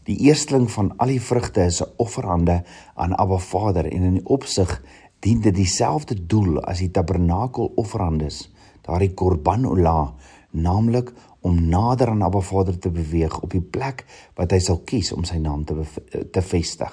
Die 0.03 0.17
eersteling 0.17 0.71
van 0.71 0.97
al 0.97 1.07
die 1.07 1.21
vrugte 1.21 1.65
is 1.65 1.81
'n 1.81 1.91
offerande 1.97 2.63
aan 2.95 3.17
Abba 3.17 3.37
Vader 3.37 3.85
en 3.85 4.01
in 4.01 4.13
die 4.13 4.25
opsig 4.25 4.83
dien 5.19 5.41
dit 5.41 5.55
dieselfde 5.55 6.25
doel 6.25 6.61
as 6.61 6.79
die 6.79 6.91
tabernakel 6.91 7.71
offerandes 7.75 8.51
daardie 8.87 9.13
korban 9.13 9.65
ola, 9.67 10.13
naamlik 10.51 11.11
om 11.45 11.59
nader 11.69 12.09
aan 12.09 12.23
Abba 12.25 12.41
Vader 12.41 12.79
te 12.79 12.89
beweeg 12.91 13.39
op 13.43 13.51
die 13.53 13.63
plek 13.63 14.05
wat 14.39 14.55
hy 14.55 14.59
sal 14.63 14.81
kies 14.87 15.13
om 15.15 15.27
sy 15.27 15.37
naam 15.43 15.65
te 15.67 15.75
te 16.31 16.41
vestig. 16.41 16.91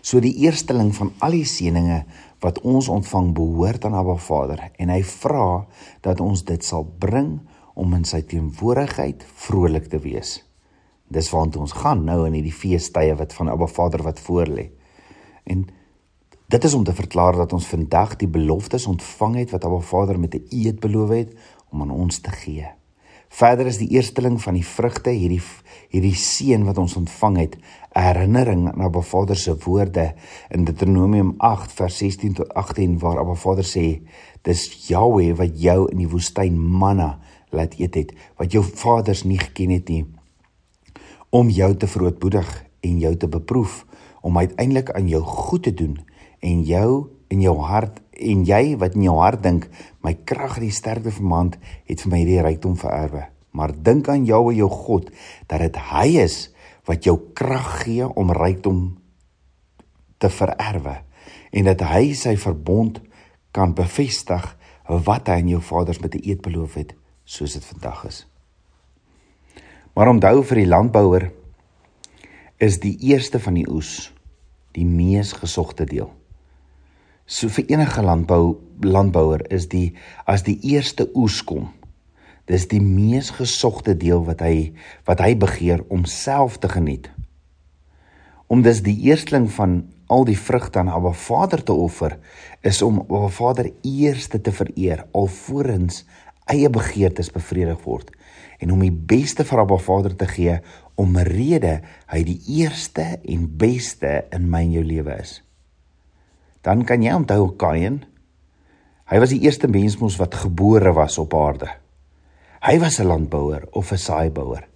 So 0.00 0.22
die 0.22 0.34
eersteling 0.46 0.92
van 0.96 1.12
al 1.24 1.34
die 1.36 1.46
seëninge 1.46 2.04
wat 2.42 2.60
ons 2.62 2.88
ontvang 2.88 3.32
behoort 3.34 3.84
aan 3.84 3.98
Abba 3.98 4.16
Vader 4.22 4.62
en 4.78 4.92
hy 4.94 5.02
vra 5.02 5.66
dat 6.06 6.22
ons 6.24 6.44
dit 6.46 6.64
sal 6.64 6.86
bring 6.86 7.38
om 7.78 7.94
in 7.94 8.06
sy 8.06 8.22
teenwoordigheid 8.26 9.24
vrolik 9.46 9.90
te 9.90 10.00
wees. 10.02 10.38
Dis 11.08 11.30
waant 11.32 11.56
ons 11.56 11.74
gaan 11.82 12.04
nou 12.06 12.24
in 12.26 12.36
hierdie 12.36 12.54
feestydde 12.54 13.18
wat 13.20 13.34
van 13.36 13.50
Abba 13.52 13.68
Vader 13.70 14.02
wat 14.06 14.22
voorlê. 14.22 14.68
En 15.48 15.66
Dit 16.48 16.64
is 16.64 16.74
om 16.74 16.84
te 16.84 16.94
verklaar 16.96 17.36
dat 17.36 17.52
ons 17.52 17.66
vandag 17.68 18.14
die 18.16 18.28
beloftes 18.28 18.86
ontvang 18.88 19.34
het 19.36 19.50
wat 19.52 19.64
Abba 19.68 19.82
Vader 19.84 20.20
met 20.20 20.34
'n 20.34 20.46
eed 20.48 20.80
beloof 20.80 21.08
het 21.08 21.34
om 21.68 21.82
aan 21.82 21.90
ons 21.90 22.18
te 22.18 22.30
gee. 22.30 22.66
Verder 23.28 23.66
is 23.66 23.76
die 23.76 23.88
eersteling 23.88 24.40
van 24.42 24.54
die 24.54 24.64
vrugte 24.64 25.10
hierdie 25.10 25.42
hierdie 25.88 26.14
seën 26.14 26.64
wat 26.64 26.78
ons 26.78 26.96
ontvang 26.96 27.36
het, 27.36 27.56
'n 27.94 28.00
herinnering 28.00 28.68
aan 28.68 28.80
Abba 28.80 29.00
Vader 29.00 29.36
se 29.36 29.56
woorde 29.64 30.14
in 30.48 30.64
Deuteronomium 30.64 31.34
8 31.36 31.72
vers 31.72 31.96
16 31.96 32.32
tot 32.32 32.54
18 32.54 32.98
waar 32.98 33.18
Abba 33.18 33.34
Vader 33.34 33.64
sê: 33.64 34.00
"Dis 34.42 34.88
Jahweh 34.88 35.36
wat 35.36 35.60
jou 35.60 35.90
in 35.90 35.96
die 35.96 36.08
woestyn 36.08 36.68
manna 36.68 37.18
laat 37.50 37.78
eet 37.78 37.94
het, 37.94 38.12
wat 38.36 38.52
jou 38.52 38.64
vaders 38.64 39.22
nie 39.22 39.38
geken 39.38 39.70
het 39.70 39.88
nie, 39.88 40.06
om 41.28 41.48
jou 41.48 41.76
te 41.76 41.86
verootmoedig 41.86 42.64
en 42.80 42.98
jou 42.98 43.16
te 43.16 43.28
beproef, 43.28 43.86
om 44.20 44.38
uiteindelik 44.38 44.90
aan 44.90 45.08
jou 45.08 45.22
goed 45.22 45.62
te 45.62 45.74
doen." 45.74 46.08
En 46.40 46.62
jou 46.64 47.18
in 47.28 47.42
jou 47.44 47.56
hart 47.60 48.00
en 48.18 48.44
jy 48.48 48.76
wat 48.80 48.96
in 48.96 49.06
jou 49.06 49.16
hart 49.20 49.42
dink 49.44 49.66
my 50.04 50.14
krag 50.26 50.58
en 50.58 50.66
die 50.66 50.74
sterkte 50.74 51.12
van 51.14 51.28
my 51.28 51.40
hand 51.42 51.58
het 51.88 52.02
vir 52.02 52.12
my 52.12 52.20
hierdie 52.22 52.44
rykdom 52.44 52.76
vererwe. 52.80 53.26
Maar 53.52 53.74
dink 53.74 54.08
aan 54.08 54.26
jou 54.28 54.40
en 54.50 54.58
jou 54.58 54.70
God 54.72 55.10
dat 55.50 55.62
dit 55.64 55.76
hy 55.92 56.08
is 56.24 56.38
wat 56.88 57.04
jou 57.04 57.16
krag 57.36 57.84
gee 57.84 58.08
om 58.08 58.32
rykdom 58.32 58.80
te 60.18 60.30
vererwe 60.32 60.98
en 61.52 61.68
dat 61.68 61.84
hy 61.88 62.12
sy 62.16 62.34
verbond 62.40 63.00
kan 63.52 63.74
bevestig 63.76 64.44
wat 64.88 65.28
hy 65.28 65.40
aan 65.42 65.52
jou 65.52 65.60
vaders 65.60 66.00
met 66.00 66.14
'n 66.14 66.24
eed 66.24 66.40
beloof 66.42 66.74
het 66.74 66.94
soos 67.24 67.52
dit 67.52 67.64
vandag 67.64 68.04
is. 68.04 68.26
Maar 69.94 70.08
onthou 70.08 70.44
vir 70.44 70.56
die 70.56 70.66
landbouer 70.66 71.32
is 72.58 72.80
die 72.80 72.96
eerste 73.00 73.38
van 73.38 73.54
die 73.54 73.68
oes 73.68 74.12
die 74.72 74.84
mees 74.84 75.32
gesogte 75.32 75.84
deel 75.84 76.17
So 77.28 77.50
vir 77.52 77.66
enige 77.68 78.00
landbou 78.00 78.56
landbouer 78.80 79.42
is 79.52 79.66
die 79.68 79.92
as 80.24 80.46
die 80.46 80.56
eerste 80.64 81.10
oes 81.12 81.42
kom. 81.44 81.66
Dis 82.48 82.64
die 82.70 82.80
mees 82.80 83.28
gesogte 83.36 83.92
deel 83.92 84.22
wat 84.24 84.40
hy 84.40 84.72
wat 85.04 85.20
hy 85.20 85.34
begeer 85.36 85.82
om 85.92 86.06
self 86.08 86.56
te 86.62 86.70
geniet. 86.72 87.10
Om 88.48 88.62
dis 88.64 88.80
die 88.86 88.96
eersteling 89.10 89.50
van 89.52 89.82
al 90.08 90.24
die 90.24 90.38
vrugte 90.40 90.80
aan 90.80 90.88
Abba 90.88 91.12
Vader 91.12 91.60
te 91.60 91.76
offer 91.76 92.14
is 92.64 92.80
om 92.82 93.02
Abba 93.02 93.28
Vader 93.28 93.68
eerste 93.84 94.40
te 94.40 94.54
vereer 94.62 95.04
alvorens 95.12 96.06
eie 96.48 96.70
begeertes 96.72 97.28
bevredig 97.34 97.82
word 97.84 98.08
en 98.64 98.72
om 98.72 98.80
die 98.80 98.94
beste 99.12 99.44
vir 99.44 99.66
Abba 99.66 99.76
Vader 99.76 100.16
te 100.16 100.30
gee 100.32 100.56
om 100.96 101.12
'n 101.12 101.28
rede 101.28 101.82
hy 102.08 102.22
die 102.24 102.40
eerste 102.62 103.20
en 103.20 103.44
beste 103.58 104.24
in 104.32 104.48
my 104.48 104.64
en 104.64 104.72
jou 104.72 104.84
lewe 104.84 105.20
is 105.20 105.42
dan 106.62 106.84
kan 106.84 107.02
jy 107.02 107.12
onthou 107.14 107.56
Kain. 107.56 108.04
Hy 109.08 109.18
was 109.18 109.30
die 109.30 109.40
eerste 109.40 109.68
mens 109.68 109.98
mos 109.98 110.18
wat 110.20 110.34
gebore 110.34 110.92
was 110.92 111.18
op 111.18 111.34
aarde. 111.34 111.68
Hy 112.60 112.78
was 112.78 112.98
'n 112.98 113.06
landbouer 113.06 113.68
of 113.72 113.92
'n 113.92 113.96
saaibouer. 113.96 114.66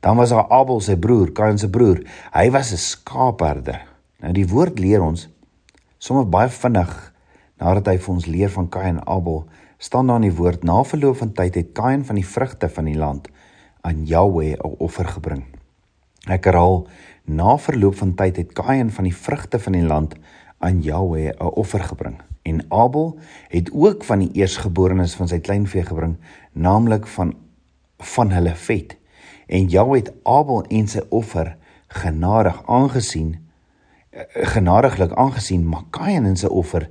Dan 0.00 0.16
was 0.16 0.30
daar 0.30 0.48
Abel 0.48 0.80
se 0.80 0.96
broer, 0.96 1.32
Kain 1.32 1.58
se 1.58 1.68
broer. 1.68 2.00
Hy 2.32 2.50
was 2.50 2.72
'n 2.72 2.76
skaapherder. 2.76 3.86
Nou 4.20 4.32
die 4.32 4.48
woord 4.48 4.78
leer 4.78 5.02
ons 5.02 5.28
sommer 5.98 6.28
baie 6.28 6.48
vinnig 6.48 7.12
nadat 7.60 7.86
hy 7.86 7.98
vir 7.98 8.14
ons 8.14 8.26
leer 8.26 8.50
van 8.50 8.68
Kain 8.72 8.96
en 8.96 9.06
Abel, 9.06 9.44
staan 9.78 10.06
daar 10.06 10.16
in 10.16 10.30
die 10.30 10.36
woord 10.36 10.64
na 10.64 10.80
verloop 10.84 11.16
van 11.20 11.32
tyd 11.36 11.54
het 11.54 11.72
Kain 11.76 12.04
van 12.04 12.16
die 12.16 12.26
vrugte 12.26 12.68
van 12.68 12.88
die 12.88 12.96
land 12.96 13.28
aan 13.80 14.06
Jahweh 14.06 14.56
'n 14.56 14.76
offer 14.78 15.08
gebring. 15.08 15.44
Ek 16.26 16.44
herhaal, 16.44 16.86
na 17.24 17.56
verloop 17.56 17.96
van 17.96 18.14
tyd 18.14 18.36
het 18.36 18.52
Kain 18.52 18.90
van 18.90 19.04
die 19.04 19.14
vrugte 19.16 19.58
van 19.58 19.72
die 19.72 19.86
land 19.86 20.14
aan 20.60 20.82
Jahweh 20.82 21.32
'n 21.38 21.44
offer 21.44 21.80
gebring. 21.80 22.20
En 22.42 22.64
Abel 22.68 23.18
het 23.48 23.70
ook 23.72 24.04
van 24.04 24.18
die 24.18 24.32
eersgeborenes 24.32 25.14
van 25.14 25.28
sy 25.28 25.38
kleinvee 25.38 25.84
gebring, 25.84 26.16
naamlik 26.52 27.06
van 27.06 27.34
van 27.98 28.30
hulle 28.30 28.54
vet. 28.54 28.96
En 29.46 29.66
Jahweh 29.66 30.00
het 30.00 30.12
Abel 30.22 30.62
en 30.62 30.88
sy 30.88 31.00
offer 31.08 31.56
genadig 31.88 32.66
aangesien 32.66 33.48
eh, 34.10 34.20
genadiglik 34.32 35.12
aangesien, 35.12 35.68
maar 35.68 35.84
Kain 35.90 36.24
en 36.24 36.36
sy 36.36 36.46
offer 36.46 36.90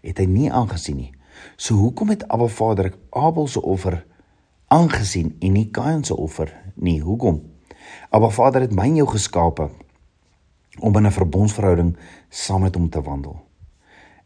het 0.00 0.18
hy 0.18 0.24
nie 0.24 0.52
aangesien 0.52 0.96
nie. 0.96 1.12
So 1.56 1.74
hoekom 1.74 2.08
het 2.08 2.28
Abba 2.28 2.46
Vader 2.46 2.92
Abel 3.10 3.46
se 3.46 3.62
offer 3.62 4.06
aangesien 4.66 5.36
en 5.40 5.52
nie 5.52 5.70
Kain 5.70 6.04
se 6.04 6.16
offer 6.16 6.54
nie? 6.74 7.00
Hoekom? 7.00 7.42
Abba 8.10 8.28
Vader 8.28 8.60
het 8.60 8.74
my 8.74 8.84
en 8.88 9.00
jou 9.00 9.08
geskape 9.08 9.68
om 10.80 10.96
in 10.96 11.06
'n 11.06 11.10
verbondsverhouding 11.10 11.96
saam 12.28 12.60
met 12.60 12.74
hom 12.74 12.88
te 12.88 13.02
wandel. 13.02 13.48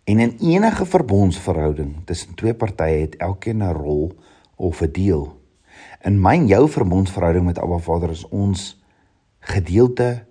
En 0.05 0.19
in 0.19 0.37
enige 0.41 0.87
verbondsverhouding 0.87 1.97
tussen 2.05 2.35
twee 2.35 2.55
partye 2.55 3.01
het 3.01 3.17
elkeen 3.17 3.63
'n 3.63 3.73
rol 3.73 4.13
of 4.55 4.81
'n 4.81 4.93
deel. 4.93 5.41
In 6.03 6.21
my 6.21 6.35
en 6.35 6.47
jou 6.47 6.69
verbondsverhouding 6.69 7.45
met 7.45 7.59
Abba 7.59 7.79
Vader 7.79 8.11
is 8.11 8.29
ons 8.29 8.83
gedeelte 9.39 10.25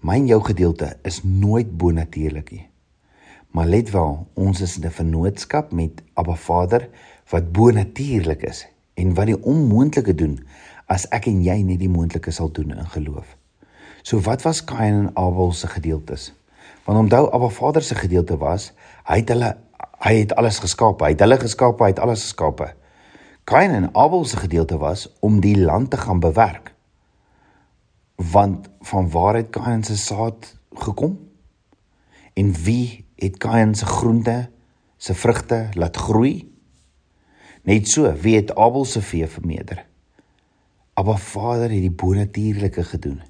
my 0.00 0.14
en 0.14 0.26
jou 0.26 0.40
gedeelte 0.42 0.96
is 1.02 1.22
nooit 1.22 1.76
bonatuurlik 1.76 2.50
nie. 2.50 2.68
Maar 3.50 3.66
let 3.66 3.90
wel, 3.90 4.28
ons 4.34 4.60
is 4.60 4.76
in 4.76 4.86
'n 4.86 4.90
vennootskap 4.90 5.72
met 5.72 6.02
Abba 6.14 6.34
Vader 6.34 6.88
wat 7.28 7.52
bonatuurlik 7.52 8.42
is 8.42 8.68
en 8.94 9.14
wat 9.14 9.26
die 9.26 9.42
onmoontlike 9.42 10.14
doen 10.14 10.40
as 10.86 11.08
ek 11.08 11.26
en 11.26 11.42
jy 11.42 11.62
nie 11.62 11.78
die 11.78 11.88
moontlike 11.88 12.30
sal 12.30 12.50
doen 12.52 12.70
in 12.70 12.86
geloof. 12.86 13.36
So 14.02 14.20
wat 14.20 14.42
was 14.42 14.64
Kain 14.64 14.94
en 14.94 15.10
Abel 15.14 15.52
se 15.52 15.66
gedeeltes? 15.66 16.32
Want 16.84 16.98
onthou 16.98 17.30
Abba 17.30 17.48
Vader 17.48 17.82
se 17.82 17.94
gedeelte 17.94 18.36
was, 18.36 18.72
hy 19.04 19.20
het 19.22 19.28
hulle 19.28 19.56
hy 20.00 20.14
het 20.22 20.32
alles 20.40 20.58
geskaap. 20.64 21.02
Hy 21.04 21.12
het 21.12 21.20
hulle 21.20 21.36
geskaap, 21.40 21.80
hy 21.84 21.92
het 21.92 22.00
alles 22.00 22.24
geskaap. 22.24 22.62
Kain 23.44 23.74
en 23.76 23.90
Abel 23.92 24.24
se 24.24 24.38
gedeelte 24.40 24.78
was 24.80 25.08
om 25.20 25.40
die 25.44 25.58
land 25.58 25.90
te 25.90 26.00
gaan 26.00 26.20
bewerk. 26.20 26.72
Want 28.16 28.68
van 28.80 29.10
waar 29.10 29.36
het 29.36 29.50
Kain 29.52 29.84
se 29.84 29.96
saad 29.96 30.54
gekom? 30.74 31.18
En 32.32 32.52
wie 32.64 33.04
het 33.20 33.36
Kain 33.36 33.74
se 33.74 33.86
groente, 33.86 34.50
se 34.96 35.14
vrugte 35.14 35.68
laat 35.72 35.96
groei? 35.96 36.48
Net 37.62 37.88
so, 37.88 38.12
wie 38.12 38.36
het 38.36 38.54
Abel 38.56 38.84
se 38.84 39.02
vee 39.02 39.28
vermeerder? 39.28 39.84
Abba 40.94 41.16
Vader 41.16 41.70
het 41.70 41.80
die 41.80 41.92
bonatuurlike 41.92 42.84
gedoen. 42.84 43.20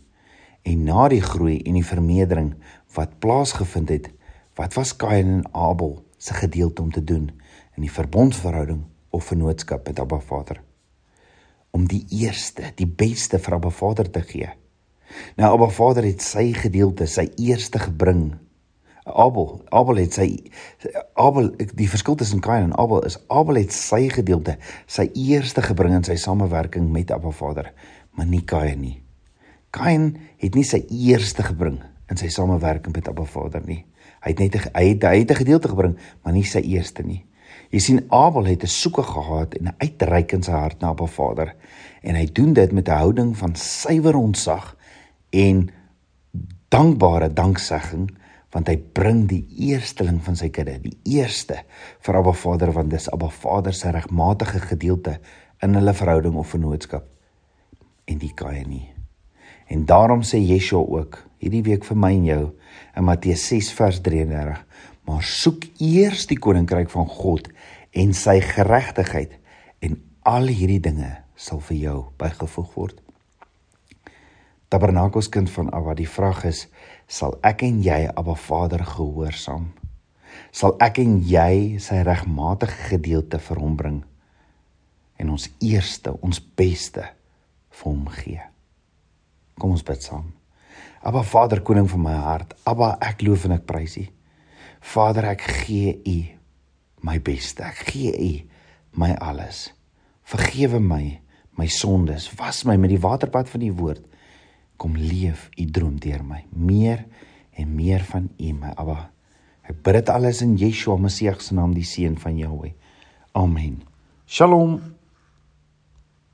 En 0.62 0.82
na 0.84 1.08
die 1.08 1.22
groei 1.22 1.58
en 1.62 1.78
die 1.78 1.86
vermeerdering 1.86 2.54
wat 2.94 3.18
plaasgevind 3.18 3.88
het, 3.88 4.10
wat 4.58 4.74
was 4.76 4.96
Kain 4.96 5.28
en 5.28 5.44
Abel 5.52 5.98
se 6.18 6.34
gedeelte 6.34 6.82
om 6.82 6.90
te 6.92 7.04
doen 7.04 7.30
in 7.76 7.86
die 7.86 7.92
verbondsverhouding 7.92 8.84
of 9.10 9.24
vennootskap 9.24 9.86
met 9.86 10.00
Abba 10.00 10.20
Vader? 10.20 10.60
Om 11.70 11.86
die 11.88 12.04
eerste, 12.10 12.72
die 12.74 12.88
beste 12.88 13.38
vir 13.38 13.56
Abba 13.56 13.70
Vader 13.70 14.10
te 14.10 14.20
gee. 14.20 14.50
Nou 15.36 15.54
Abba 15.54 15.68
Vader 15.68 16.04
het 16.04 16.22
sy 16.22 16.50
gedeelte, 16.52 17.06
sy 17.06 17.30
eerste 17.36 17.78
gebring 17.78 18.32
Abel, 19.04 19.62
Abel 19.68 20.02
het 20.02 20.14
sy 20.14 20.28
Abel 21.18 21.50
die 21.56 21.88
verskil 21.88 22.18
tussen 22.20 22.42
Kain 22.44 22.68
en 22.68 22.76
Abel 22.78 23.04
is 23.08 23.18
Abel 23.32 23.62
het 23.62 23.72
sy 23.74 24.08
gedeelte, 24.12 24.58
sy 24.86 25.08
eerste 25.14 25.64
gebring 25.64 25.96
in 25.96 26.06
sy 26.06 26.18
samewerking 26.20 26.90
met 26.92 27.10
Abba 27.14 27.32
Vader, 27.34 27.72
maar 28.14 28.28
nie 28.28 28.44
Kain 28.44 28.80
nie. 28.80 28.98
Kain 29.70 30.16
het 30.38 30.54
nie 30.54 30.64
sy 30.66 30.82
eerste 30.90 31.42
gebring 31.46 31.78
in 32.10 32.18
sy 32.18 32.28
samewerking 32.28 32.94
met 32.94 33.08
Abba 33.08 33.24
Vader 33.24 33.62
nie. 33.66 33.84
Hy 34.20 34.32
het 34.32 34.40
net 34.42 34.56
hy 34.74 34.84
het, 34.92 35.04
hy 35.04 35.18
het 35.22 35.30
'n 35.30 35.42
gedeelte 35.42 35.68
gebring, 35.68 35.96
maar 36.22 36.32
nie 36.32 36.44
sy 36.44 36.60
eerste 36.60 37.02
nie. 37.02 37.24
Jy 37.70 37.78
sien 37.78 38.04
Abel 38.10 38.44
het 38.44 38.62
'n 38.62 38.66
soeke 38.66 39.02
gehad 39.02 39.54
en 39.54 39.68
'n 39.68 39.74
uitreik 39.78 40.32
in 40.32 40.42
sy 40.42 40.52
hart 40.52 40.80
na 40.80 40.88
Abba 40.88 41.06
Vader 41.06 41.54
en 42.02 42.14
hy 42.14 42.26
doen 42.32 42.52
dit 42.52 42.72
met 42.72 42.88
'n 42.88 42.98
houding 42.98 43.36
van 43.36 43.54
suiwer 43.54 44.16
ontzag 44.16 44.76
en 45.30 45.70
dankbare 46.68 47.32
danksegging 47.32 48.10
want 48.50 48.66
hy 48.66 48.76
bring 48.76 49.28
die 49.28 49.46
eersteling 49.70 50.22
van 50.24 50.36
sy 50.36 50.48
kudde, 50.48 50.80
die 50.82 50.98
eerste 51.04 51.62
vir 52.00 52.16
Abba 52.16 52.32
Vader 52.32 52.72
want 52.72 52.90
dis 52.90 53.10
Abba 53.10 53.28
Vader 53.28 53.72
se 53.72 53.90
regmatige 53.90 54.58
gedeelte 54.58 55.20
in 55.62 55.74
hulle 55.74 55.94
verhouding 55.94 56.34
of 56.34 56.48
vennootskap 56.48 57.04
en 58.04 58.18
die 58.18 58.34
kaai 58.34 58.64
nie. 58.64 58.99
En 59.70 59.84
daarom 59.86 60.24
sê 60.26 60.40
Yeshua 60.42 60.82
ook 60.82 61.20
hierdie 61.38 61.62
week 61.62 61.84
vir 61.86 61.98
my 61.98 62.10
en 62.16 62.24
jou 62.26 62.44
in 62.98 63.06
Matteus 63.06 63.44
6 63.52 63.70
vers 63.78 64.00
33, 64.02 64.58
maar 65.06 65.22
soek 65.22 65.68
eers 65.78 66.26
die 66.26 66.38
koninkryk 66.42 66.90
van 66.90 67.06
God 67.06 67.46
en 67.94 68.10
sy 68.14 68.40
geregtigheid 68.42 69.36
en 69.86 70.00
al 70.26 70.50
hierdie 70.50 70.82
dinge 70.82 71.12
sal 71.38 71.62
vir 71.70 71.78
jou 71.84 71.96
bygevoeg 72.18 72.74
word. 72.74 72.98
Tabernakels 74.70 75.30
kind 75.30 75.50
van 75.50 75.70
Abba, 75.74 75.94
die 75.98 76.10
vraag 76.10 76.44
is, 76.50 76.66
sal 77.06 77.38
ek 77.46 77.64
en 77.66 77.80
jy 77.82 78.04
Abba 78.10 78.36
Vader 78.38 78.84
gehoorsaam? 78.86 79.70
Sal 80.54 80.76
ek 80.82 81.00
en 81.02 81.18
jy 81.26 81.78
sy 81.82 82.02
regmatige 82.06 82.90
gedeelte 82.92 83.38
vir 83.42 83.62
hom 83.62 83.78
bring 83.78 83.98
en 85.20 85.34
ons 85.34 85.50
eerste, 85.62 86.14
ons 86.22 86.42
beste 86.58 87.06
vir 87.70 87.86
hom 87.86 88.06
gee? 88.18 88.50
Kom 89.58 89.74
ons 89.74 89.86
bid 89.86 90.02
saam. 90.04 90.28
Abba 91.02 91.22
Vader, 91.24 91.62
koning 91.64 91.88
van 91.88 92.04
my 92.04 92.16
hart, 92.20 92.54
Abba, 92.68 92.94
ek 93.00 93.24
loof 93.24 93.46
en 93.48 93.56
ek 93.56 93.64
prys 93.68 93.96
U. 94.00 94.04
Vader, 94.92 95.30
ek 95.32 95.46
gee 95.64 95.96
U 96.04 96.18
my 97.08 97.16
beste. 97.24 97.64
Ek 97.64 97.88
gee 97.88 98.12
U 98.12 98.32
my 99.00 99.14
alles. 99.16 99.70
Vergewe 100.28 100.80
my 100.82 101.18
my 101.60 101.66
sondes. 101.68 102.30
Was 102.38 102.62
my 102.64 102.78
met 102.80 102.92
die 102.92 103.00
waterpad 103.00 103.50
van 103.52 103.64
U 103.66 103.72
woord 103.80 104.06
kom 104.80 104.96
leef 104.96 105.48
u 105.60 105.66
droom 105.68 105.98
deur 106.00 106.22
my 106.24 106.44
meer 106.56 107.04
en 107.60 107.74
meer 107.76 108.04
van 108.08 108.30
u 108.40 108.52
my 108.56 108.72
Abba 108.80 109.10
ek 109.68 109.82
bid 109.84 109.98
dit 109.98 110.12
alles 110.12 110.40
in 110.46 110.56
Yeshua 110.60 110.96
Messie 110.96 111.32
se 111.44 111.54
naam 111.54 111.74
die 111.76 111.84
seun 111.84 112.16
van 112.22 112.38
Jahweh 112.40 112.72
amen 113.36 113.82
shalom 114.24 114.78